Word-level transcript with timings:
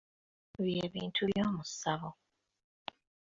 Bye 0.63 0.85
bintu 0.95 1.21
by'omu 1.29 1.61
ssabo. 1.69 2.09